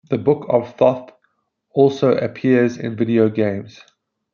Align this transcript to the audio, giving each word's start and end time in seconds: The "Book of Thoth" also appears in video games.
The 0.09 0.17
"Book 0.17 0.47
of 0.49 0.75
Thoth" 0.77 1.11
also 1.75 2.15
appears 2.15 2.75
in 2.79 2.95
video 2.95 3.29
games. 3.29 3.81